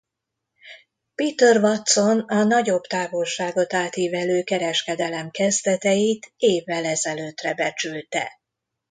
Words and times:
Peter 1.15 1.57
Watson 1.61 2.19
a 2.27 2.43
nagyobb 2.43 2.83
távolságot 2.83 3.73
átívelő 3.73 4.43
kereskedelem 4.43 5.29
kezdeteit 5.29 6.33
évvel 6.37 6.85
ezelőttre 6.85 7.53
becsülte. 7.53 8.39